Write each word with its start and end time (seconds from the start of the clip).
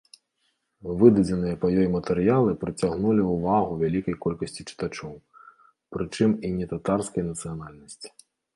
Выдадзеныя 1.01 1.55
па 1.65 1.69
ёй 1.81 1.87
матэрыялы 1.95 2.51
прыцягнулі 2.63 3.21
ўвагу 3.33 3.77
вялікай 3.83 4.15
колькасці 4.25 4.67
чытачоў, 4.69 5.13
прычым 5.97 6.31
і 6.49 6.55
нетатарскай 6.59 7.23
нацыянальнасці. 7.33 8.09